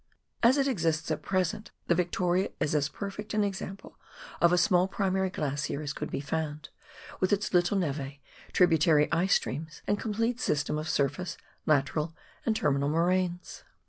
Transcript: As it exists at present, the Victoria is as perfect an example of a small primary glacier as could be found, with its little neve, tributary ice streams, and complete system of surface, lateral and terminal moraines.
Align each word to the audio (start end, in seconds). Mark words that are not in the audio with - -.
As 0.41 0.57
it 0.57 0.67
exists 0.67 1.11
at 1.11 1.21
present, 1.21 1.69
the 1.85 1.93
Victoria 1.93 2.49
is 2.59 2.73
as 2.73 2.89
perfect 2.89 3.35
an 3.35 3.43
example 3.43 3.99
of 4.41 4.51
a 4.51 4.57
small 4.57 4.87
primary 4.87 5.29
glacier 5.29 5.79
as 5.83 5.93
could 5.93 6.09
be 6.09 6.19
found, 6.19 6.69
with 7.19 7.31
its 7.31 7.53
little 7.53 7.77
neve, 7.77 8.17
tributary 8.51 9.11
ice 9.11 9.35
streams, 9.35 9.83
and 9.85 9.99
complete 9.99 10.39
system 10.39 10.79
of 10.79 10.89
surface, 10.89 11.37
lateral 11.67 12.15
and 12.47 12.55
terminal 12.55 12.89
moraines. 12.89 13.63